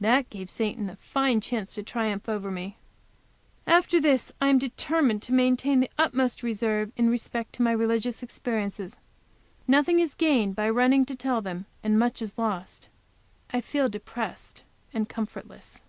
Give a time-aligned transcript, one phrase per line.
[0.00, 2.78] That gave Satan a fine chance to triumph over me!
[3.66, 8.22] After this I am determined to maintain the utmost reserve in respect to my religious
[8.22, 8.98] experiences.
[9.68, 12.88] Nothing is gained by running to tell them, and much is lost.
[13.50, 14.62] I feel depressed
[14.94, 15.82] and comfortless.